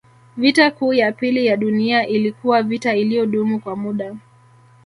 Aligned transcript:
Vita 0.37 0.71
Kuu 0.71 0.93
ya 0.93 1.11
Pili 1.11 1.45
ya 1.45 1.57
Dunia 1.57 2.07
ilikuwa 2.07 2.63
vita 2.63 2.95
iliyodumu 2.95 3.59
kwa 3.59 3.75
muda 3.75 4.15